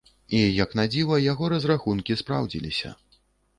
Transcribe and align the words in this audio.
І, 0.13 0.37
як 0.63 0.73
надзіва, 0.79 1.19
яго 1.25 1.51
разрахункі 1.55 2.19
спраўдзіліся. 2.25 2.95